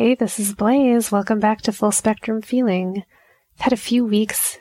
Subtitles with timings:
[0.00, 1.10] Hey, this is Blaze.
[1.10, 3.02] Welcome back to Full Spectrum Feeling.
[3.56, 4.60] I've had a few weeks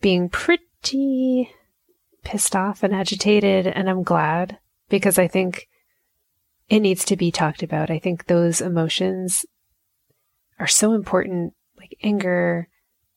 [0.00, 1.50] being pretty
[2.24, 4.58] pissed off and agitated, and I'm glad
[4.88, 5.68] because I think
[6.70, 7.90] it needs to be talked about.
[7.90, 9.44] I think those emotions
[10.58, 11.52] are so important.
[11.76, 12.68] Like anger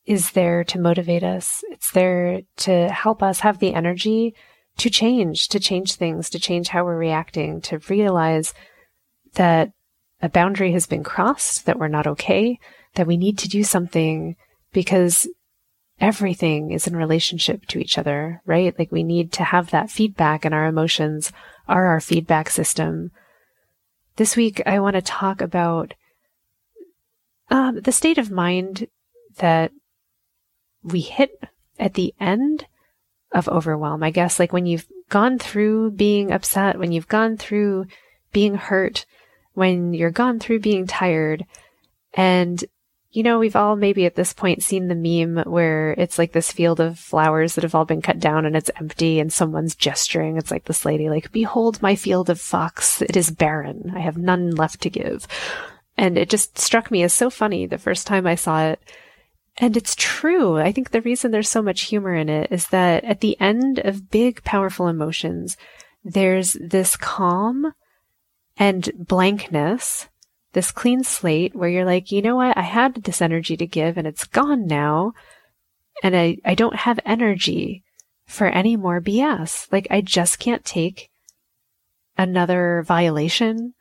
[0.05, 4.35] is there to motivate us, it's there to help us have the energy
[4.79, 8.53] to change, to change things, to change how we're reacting, to realize
[9.35, 9.71] that
[10.21, 12.59] a boundary has been crossed, that we're not okay,
[12.95, 14.35] that we need to do something
[14.73, 15.27] because
[15.99, 18.77] everything is in relationship to each other, right?
[18.77, 21.31] Like we need to have that feedback and our emotions
[21.67, 23.11] are our feedback system.
[24.15, 25.93] This week, I want to talk about
[27.49, 28.87] um, the state of mind
[29.37, 29.71] that
[30.83, 31.43] we hit
[31.79, 32.65] at the end
[33.31, 34.03] of overwhelm.
[34.03, 37.85] I guess like when you've gone through being upset, when you've gone through
[38.31, 39.05] being hurt,
[39.57, 41.43] when you're gone through being tired.
[42.13, 42.63] And,
[43.09, 46.51] you know, we've all maybe at this point seen the meme where it's like this
[46.51, 50.37] field of flowers that have all been cut down and it's empty and someone's gesturing.
[50.37, 53.01] It's like this lady, like, behold my field of fox.
[53.01, 53.93] It is barren.
[53.95, 55.27] I have none left to give.
[55.97, 58.79] And it just struck me as so funny the first time I saw it.
[59.57, 60.59] And it's true.
[60.59, 63.79] I think the reason there's so much humor in it is that at the end
[63.79, 65.57] of big, powerful emotions,
[66.03, 67.73] there's this calm
[68.57, 70.07] and blankness,
[70.53, 72.57] this clean slate where you're like, you know what?
[72.57, 75.13] I had this energy to give and it's gone now.
[76.03, 77.83] And I, I don't have energy
[78.25, 79.71] for any more BS.
[79.71, 81.09] Like I just can't take
[82.17, 83.73] another violation.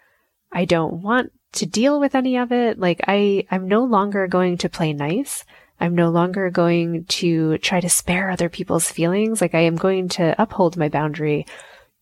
[0.52, 2.78] I don't want to deal with any of it.
[2.78, 5.44] Like I, I'm no longer going to play nice.
[5.80, 9.40] I'm no longer going to try to spare other people's feelings.
[9.40, 11.46] Like I am going to uphold my boundary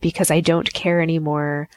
[0.01, 1.69] because I don't care anymore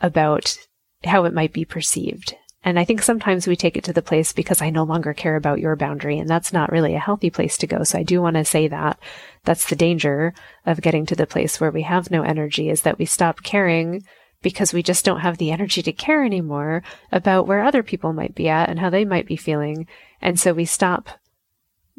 [0.00, 0.56] about
[1.04, 2.34] how it might be perceived.
[2.62, 5.36] And I think sometimes we take it to the place because I no longer care
[5.36, 6.18] about your boundary.
[6.18, 7.84] And that's not really a healthy place to go.
[7.84, 8.98] So I do want to say that
[9.44, 10.34] that's the danger
[10.66, 14.04] of getting to the place where we have no energy is that we stop caring
[14.42, 18.34] because we just don't have the energy to care anymore about where other people might
[18.34, 19.86] be at and how they might be feeling.
[20.20, 21.08] And so we stop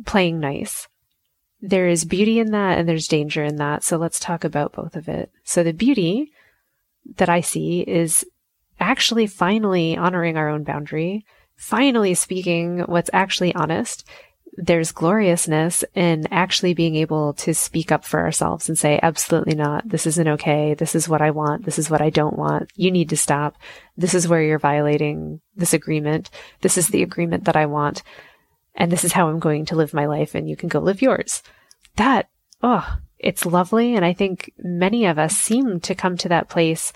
[0.06, 0.88] playing nice.
[1.60, 3.84] There is beauty in that and there's danger in that.
[3.84, 5.32] So let's talk about both of it.
[5.44, 6.32] So the beauty
[7.18, 8.26] that I see is
[8.80, 11.26] actually finally honoring our own boundary,
[11.56, 14.08] finally speaking what's actually honest.
[14.58, 19.88] There's gloriousness in actually being able to speak up for ourselves and say, absolutely not.
[19.88, 20.74] This isn't okay.
[20.74, 21.64] This is what I want.
[21.64, 22.70] This is what I don't want.
[22.76, 23.56] You need to stop.
[23.96, 26.30] This is where you're violating this agreement.
[26.60, 28.04] This is the agreement that I want.
[28.76, 30.36] And this is how I'm going to live my life.
[30.36, 31.44] And you can go live yours.
[31.96, 32.30] That,
[32.62, 33.96] oh, it's lovely.
[33.96, 36.92] And I think many of us seem to come to that place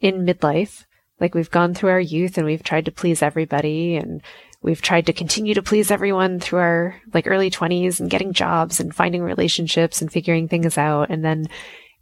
[0.00, 0.84] in midlife.
[1.20, 4.20] Like we've gone through our youth and we've tried to please everybody and
[4.62, 8.80] we've tried to continue to please everyone through our like early 20s and getting jobs
[8.80, 11.10] and finding relationships and figuring things out.
[11.10, 11.46] And then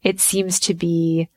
[0.02, 1.28] it seems to be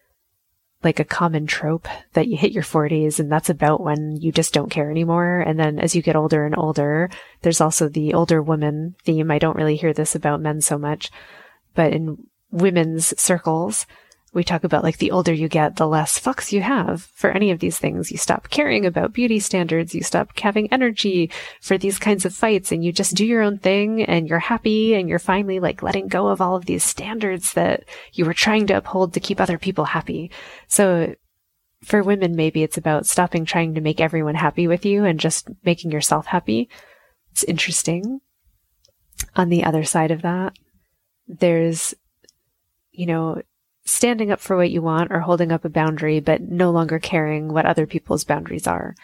[0.84, 4.54] like a common trope that you hit your 40s and that's about when you just
[4.54, 5.42] don't care anymore.
[5.42, 7.10] And then as you get older and older,
[7.42, 9.32] there's also the older woman theme.
[9.32, 11.12] I don't really hear this about men so much
[11.76, 12.18] but in
[12.52, 13.86] women's circles,
[14.36, 17.52] we talk about like the older you get, the less fucks you have for any
[17.52, 18.12] of these things.
[18.12, 19.96] You stop caring about beauty standards.
[19.96, 21.32] You stop having energy
[21.62, 24.94] for these kinds of fights and you just do your own thing and you're happy
[24.94, 28.68] and you're finally like letting go of all of these standards that you were trying
[28.68, 30.30] to uphold to keep other people happy.
[30.68, 31.16] So
[31.86, 35.48] for women, maybe it's about stopping trying to make everyone happy with you and just
[35.64, 36.68] making yourself happy.
[37.32, 38.20] It's interesting.
[39.38, 40.58] On the other side of that,
[41.28, 41.94] there's,
[42.92, 43.42] you know,
[43.86, 47.54] standing up for what you want or holding up a boundary, but no longer caring
[47.54, 48.96] what other people's boundaries are.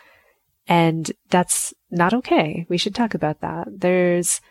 [0.68, 2.66] And that's not okay.
[2.70, 3.68] We should talk about that.
[3.70, 4.42] There's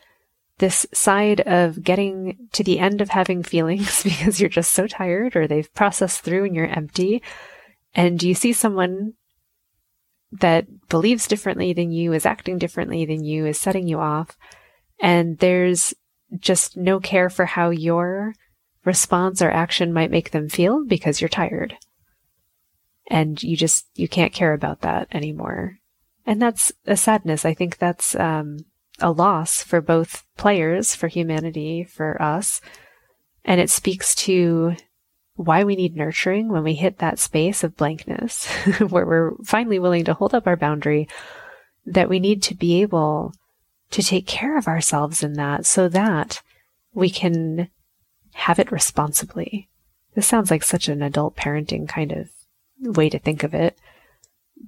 [0.58, 5.34] this side of getting to the end of having feelings because you're just so tired
[5.34, 7.22] or they've processed through and you're empty.
[7.94, 9.14] And you see someone
[10.32, 14.36] that believes differently than you, is acting differently than you, is setting you off.
[15.00, 15.92] And there's
[16.38, 18.34] just no care for how your
[18.84, 21.76] response or action might make them feel because you're tired.
[23.10, 25.78] and you just, you can't care about that anymore.
[26.24, 27.44] And that's a sadness.
[27.44, 28.58] I think that's, um,
[29.00, 32.60] a loss for both players, for humanity, for us.
[33.44, 34.76] And it speaks to
[35.34, 38.46] why we need nurturing when we hit that space of blankness
[38.88, 41.08] where we're finally willing to hold up our boundary,
[41.86, 43.32] that we need to be able
[43.90, 46.42] to take care of ourselves in that so that
[46.92, 47.68] we can
[48.34, 49.68] have it responsibly.
[50.14, 52.30] This sounds like such an adult parenting kind of
[52.80, 53.78] way to think of it,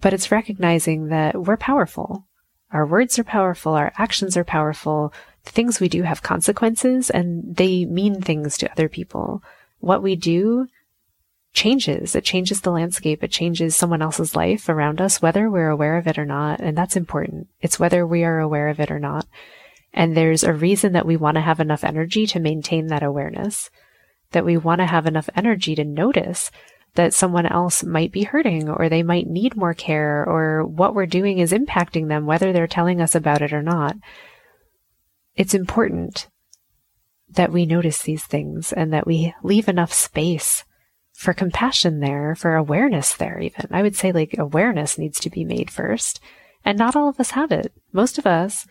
[0.00, 2.26] but it's recognizing that we're powerful.
[2.70, 5.12] Our words are powerful, our actions are powerful,
[5.44, 9.42] the things we do have consequences and they mean things to other people.
[9.80, 10.68] What we do
[11.52, 12.14] changes.
[12.14, 13.22] It changes the landscape.
[13.22, 16.60] It changes someone else's life around us, whether we're aware of it or not.
[16.60, 17.48] And that's important.
[17.60, 19.26] It's whether we are aware of it or not.
[19.92, 23.70] And there's a reason that we want to have enough energy to maintain that awareness,
[24.30, 26.50] that we want to have enough energy to notice
[26.94, 31.06] that someone else might be hurting or they might need more care or what we're
[31.06, 33.96] doing is impacting them, whether they're telling us about it or not.
[35.34, 36.28] It's important
[37.30, 40.64] that we notice these things and that we leave enough space
[41.22, 43.66] for compassion there, for awareness there, even.
[43.70, 46.20] I would say like awareness needs to be made first.
[46.64, 47.72] And not all of us have it.
[47.92, 48.66] Most of us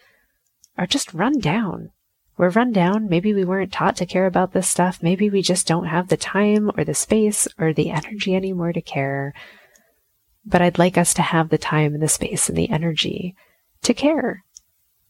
[0.77, 1.92] are just run down
[2.42, 3.07] we're run down.
[3.07, 5.03] Maybe we weren't taught to care about this stuff.
[5.03, 8.81] Maybe we just don't have the time or the space or the energy anymore to
[8.81, 9.36] care.
[10.44, 13.36] But I'd like us to have the time and the space and the energy
[13.83, 14.44] to care,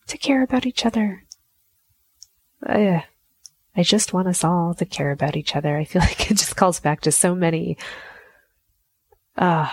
[0.07, 1.23] to care about each other.
[2.67, 2.99] Uh,
[3.75, 5.77] I just want us all to care about each other.
[5.77, 7.77] I feel like it just calls back to so many
[9.37, 9.69] uh,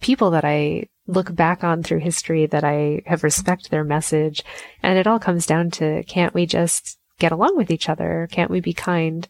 [0.00, 4.42] people that I look back on through history that I have respect their message.
[4.82, 8.28] And it all comes down to can't we just get along with each other?
[8.30, 9.28] Can't we be kind?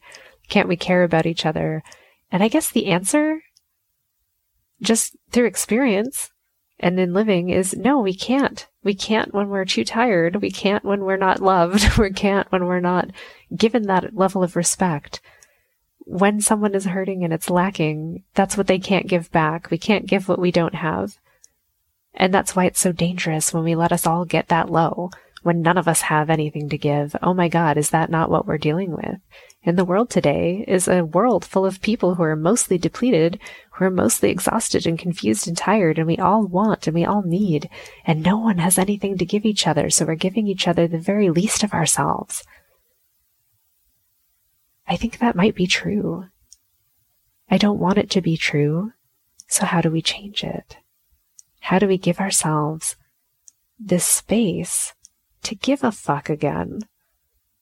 [0.49, 1.83] Can't we care about each other?
[2.31, 3.41] And I guess the answer,
[4.81, 6.31] just through experience
[6.79, 8.67] and in living, is no, we can't.
[8.87, 10.41] We can't when we're too tired.
[10.41, 11.97] We can't when we're not loved.
[11.97, 13.11] we can't when we're not
[13.53, 15.19] given that level of respect.
[16.05, 19.69] When someone is hurting and it's lacking, that's what they can't give back.
[19.69, 21.17] We can't give what we don't have.
[22.13, 25.09] And that's why it's so dangerous when we let us all get that low,
[25.43, 27.13] when none of us have anything to give.
[27.21, 29.17] Oh my God, is that not what we're dealing with?
[29.67, 33.37] In the world today is a world full of people who are mostly depleted,
[33.71, 37.21] who are mostly exhausted and confused and tired, and we all want and we all
[37.21, 37.69] need,
[38.05, 40.97] and no one has anything to give each other, so we're giving each other the
[40.97, 42.45] very least of ourselves.
[44.87, 46.27] I think that might be true.
[47.49, 48.93] I don't want it to be true,
[49.49, 50.77] so how do we change it?
[51.59, 52.95] How do we give ourselves
[53.77, 54.93] this space
[55.43, 56.83] to give a fuck again?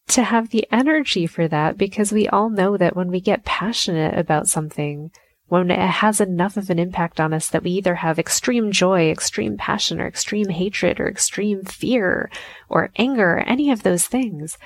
[0.10, 4.18] To have the energy for that because we all know that when we get passionate
[4.18, 5.12] about something,
[5.48, 9.10] when it has enough of an impact on us that we either have extreme joy,
[9.10, 12.30] extreme passion, or extreme hatred, or extreme fear,
[12.69, 14.57] or anger, any of those things,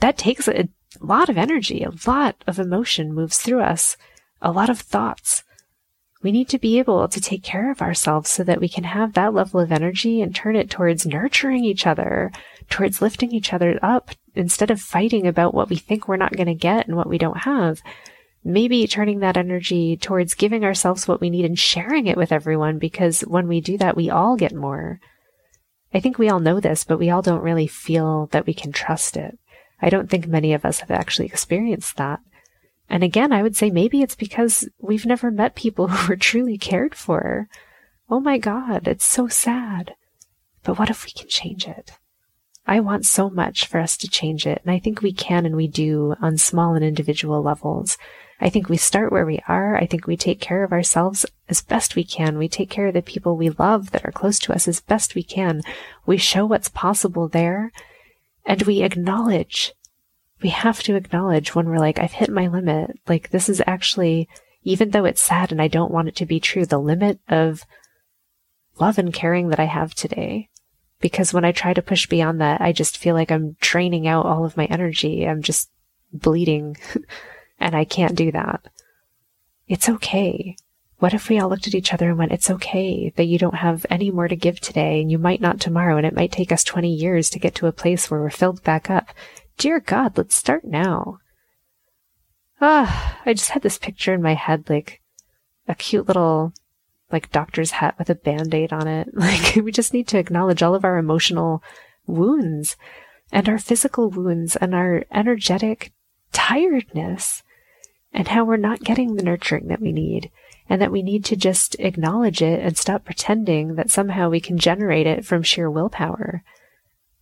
[0.00, 0.68] that takes a
[1.00, 3.96] lot of energy, a lot of emotion moves through us,
[4.42, 5.44] a lot of thoughts.
[6.22, 9.14] We need to be able to take care of ourselves so that we can have
[9.14, 12.30] that level of energy and turn it towards nurturing each other,
[12.68, 16.46] towards lifting each other up instead of fighting about what we think we're not going
[16.46, 17.80] to get and what we don't have.
[18.42, 22.78] Maybe turning that energy towards giving ourselves what we need and sharing it with everyone
[22.78, 25.00] because when we do that, we all get more.
[25.92, 28.72] I think we all know this, but we all don't really feel that we can
[28.72, 29.38] trust it.
[29.82, 32.20] I don't think many of us have actually experienced that.
[32.88, 36.58] And again, I would say maybe it's because we've never met people who were truly
[36.58, 37.48] cared for.
[38.08, 39.94] Oh my God, it's so sad.
[40.62, 41.92] But what if we can change it?
[42.70, 44.62] I want so much for us to change it.
[44.62, 47.98] And I think we can and we do on small and individual levels.
[48.40, 49.76] I think we start where we are.
[49.76, 52.38] I think we take care of ourselves as best we can.
[52.38, 55.16] We take care of the people we love that are close to us as best
[55.16, 55.62] we can.
[56.06, 57.72] We show what's possible there
[58.46, 59.74] and we acknowledge
[60.42, 62.98] we have to acknowledge when we're like, I've hit my limit.
[63.08, 64.28] Like, this is actually,
[64.62, 67.64] even though it's sad and I don't want it to be true, the limit of
[68.78, 70.49] love and caring that I have today.
[71.00, 74.26] Because when I try to push beyond that, I just feel like I'm draining out
[74.26, 75.26] all of my energy.
[75.26, 75.70] I'm just
[76.12, 76.76] bleeding
[77.58, 78.66] and I can't do that.
[79.66, 80.56] It's okay.
[80.98, 83.54] What if we all looked at each other and went, it's okay that you don't
[83.54, 86.52] have any more to give today and you might not tomorrow and it might take
[86.52, 89.08] us 20 years to get to a place where we're filled back up
[89.60, 91.18] dear God, let's start now.
[92.62, 95.02] Ah, I just had this picture in my head, like
[95.68, 96.54] a cute little,
[97.12, 99.08] like doctor's hat with a band aid on it.
[99.14, 101.62] Like, we just need to acknowledge all of our emotional
[102.06, 102.76] wounds
[103.32, 105.92] and our physical wounds and our energetic
[106.32, 107.42] tiredness
[108.12, 110.30] and how we're not getting the nurturing that we need
[110.68, 114.58] and that we need to just acknowledge it and stop pretending that somehow we can
[114.58, 116.42] generate it from sheer willpower.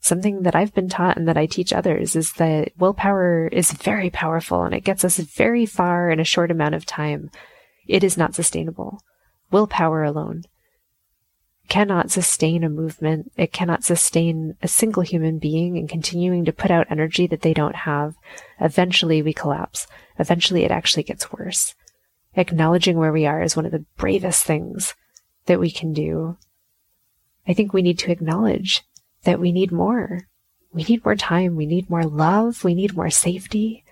[0.01, 4.11] Something that I've been taught and that I teach others is that willpower is very
[4.11, 7.31] powerful and it gets us very far in a short amount of time.
[7.87, 9.01] It is not sustainable.
[9.51, 10.45] Willpower alone
[11.69, 13.31] cannot sustain a movement.
[13.37, 17.53] It cannot sustain a single human being in continuing to put out energy that they
[17.53, 18.15] don't have.
[18.59, 19.87] Eventually we collapse.
[20.19, 21.75] Eventually it actually gets worse.
[22.35, 24.95] Acknowledging where we are is one of the bravest things
[25.47, 26.37] that we can do.
[27.47, 28.83] I think we need to acknowledge
[29.25, 30.23] that we need more.
[30.73, 31.57] We need more time.
[31.57, 32.65] We need more love.
[32.65, 33.85] We need more safety.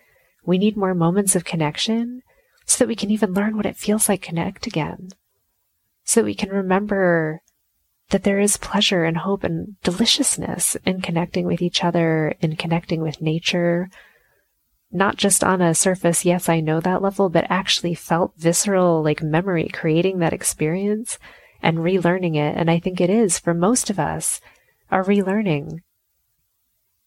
[0.45, 2.23] We need more moments of connection
[2.67, 5.11] so that we can even learn what it feels like connect again.
[6.07, 7.43] So we can remember
[8.11, 13.03] that there is pleasure and hope and deliciousness in connecting with each other, in connecting
[13.03, 13.91] with nature,
[14.93, 19.21] not just on a surface, yes, I know that level, but actually felt visceral, like
[19.21, 21.19] memory, creating that experience
[21.61, 22.57] and relearning it.
[22.57, 24.41] And I think it is for most of us
[24.93, 25.81] are relearning.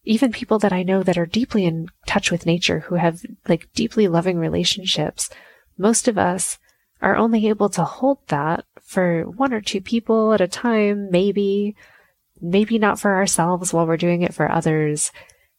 [0.04, 3.72] Even people that I know that are deeply in touch with nature, who have like
[3.74, 5.30] deeply loving relationships,
[5.78, 6.60] most of us
[7.02, 11.76] are only able to hold that for one or two people at a time, maybe,
[12.42, 15.12] maybe not for ourselves while we're doing it for others.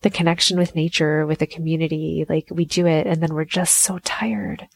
[0.02, 3.78] The connection with nature, with the community, like we do it and then we're just
[3.78, 4.68] so tired.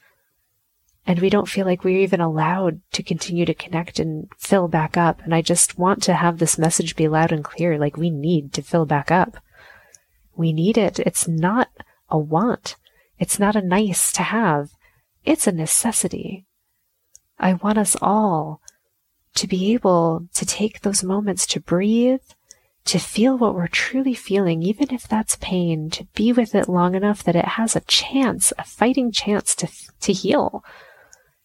[1.07, 4.97] And we don't feel like we're even allowed to continue to connect and fill back
[4.97, 5.21] up.
[5.23, 7.77] And I just want to have this message be loud and clear.
[7.77, 9.37] Like we need to fill back up.
[10.35, 10.99] We need it.
[10.99, 11.69] It's not
[12.09, 12.75] a want.
[13.19, 14.71] It's not a nice to have.
[15.23, 16.45] It's a necessity.
[17.37, 18.61] I want us all
[19.35, 22.21] to be able to take those moments to breathe,
[22.85, 26.95] to feel what we're truly feeling, even if that's pain, to be with it long
[26.95, 29.67] enough that it has a chance, a fighting chance to,
[29.99, 30.63] to heal,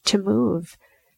[0.05, 0.77] to move,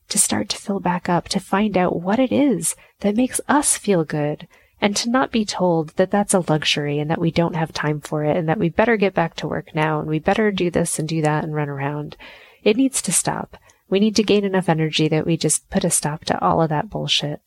[0.09, 3.76] to start to fill back up, to find out what it is that makes us
[3.76, 4.49] feel good,
[4.81, 8.00] and to not be told that that's a luxury and that we don't have time
[8.00, 10.71] for it and that we better get back to work now and we better do
[10.71, 12.17] this and do that and run around.
[12.64, 13.57] It needs to stop.
[13.93, 16.71] We need to gain enough energy that we just put a stop to all of
[16.71, 17.43] that bullshit.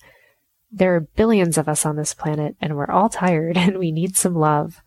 [0.71, 4.15] There are billions of us on this planet and we're all tired and we need
[4.15, 4.83] some love.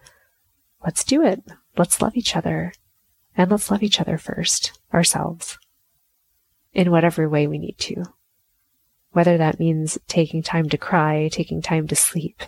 [0.85, 1.43] Let's do it.
[1.77, 2.73] Let's love each other.
[3.37, 5.59] And let's love each other first, ourselves,
[6.75, 8.05] in whatever way we need to.
[9.11, 12.41] Whether that means taking time to cry, taking time to sleep,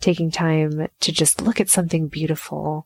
[0.00, 2.84] taking time to just look at something beautiful,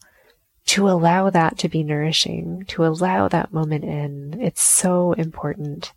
[0.66, 4.40] to allow that to be nourishing, to allow that moment in.
[4.40, 5.92] It's so important.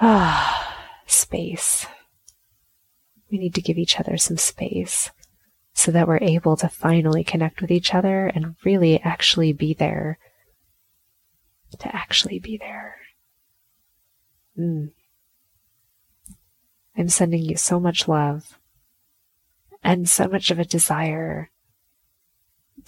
[0.00, 1.86] Ah, space.
[3.30, 5.10] We need to give each other some space
[5.72, 10.18] so that we're able to finally connect with each other and really actually be there.
[11.80, 12.96] To actually be there.
[14.58, 14.92] Mm.
[16.96, 18.58] I'm sending you so much love
[19.84, 21.50] and so much of a desire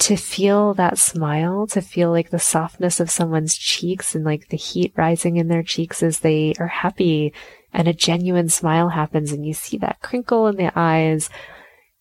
[0.00, 4.56] to feel that smile, to feel like the softness of someone's cheeks and like the
[4.56, 7.34] heat rising in their cheeks as they are happy
[7.70, 11.28] and a genuine smile happens and you see that crinkle in the eyes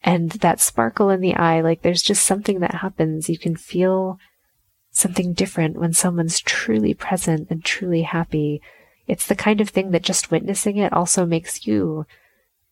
[0.01, 1.59] and that sparkle in the eye.
[1.59, 3.27] Like there's just something that happens.
[3.27, 4.17] You can feel
[4.91, 8.61] something different when someone's truly present and truly happy.
[9.07, 12.05] It's the kind of thing that just witnessing it also makes you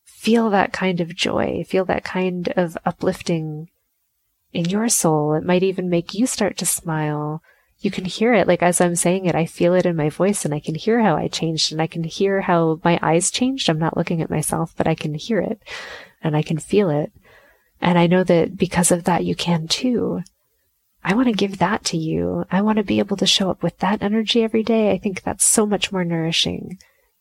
[0.06, 3.68] feel that kind of joy, feel that kind of uplifting
[4.58, 5.36] in your soul.
[5.36, 7.44] It might even make you start to smile.
[7.78, 8.48] You can hear it.
[8.48, 11.00] Like as I'm saying it, I feel it in my voice and I can hear
[11.00, 13.70] how I changed and I can hear how my eyes changed.
[13.70, 15.62] I'm not looking at myself, but I can hear it
[16.24, 17.12] and I can feel it.
[17.80, 20.24] And I know that because of that, you can too.
[21.04, 22.44] I want to give that to you.
[22.52, 24.90] I want to be able to show up with that energy every day.
[24.90, 26.80] I think that's so much more nourishing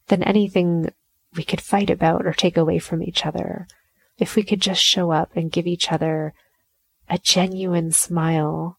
[0.08, 0.90] than anything
[1.36, 3.68] we could fight about or take away from each other.
[4.18, 6.32] If we could just show up and give each other
[7.08, 8.78] a genuine smile,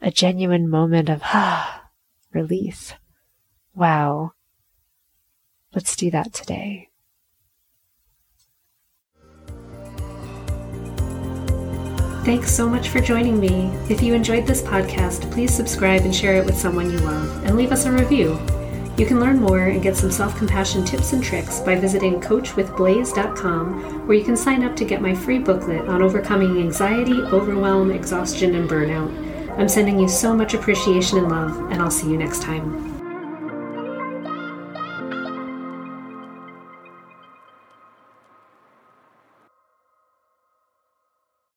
[0.00, 1.90] a genuine moment of ah,
[2.32, 2.94] relief.
[3.74, 4.32] Wow.
[5.74, 6.90] Let's do that today.
[12.24, 13.66] Thanks so much for joining me.
[13.90, 17.54] If you enjoyed this podcast, please subscribe and share it with someone you love, and
[17.54, 18.38] leave us a review.
[18.96, 24.06] You can learn more and get some self compassion tips and tricks by visiting coachwithblaze.com,
[24.06, 28.54] where you can sign up to get my free booklet on overcoming anxiety, overwhelm, exhaustion,
[28.54, 29.10] and burnout.
[29.58, 32.93] I'm sending you so much appreciation and love, and I'll see you next time.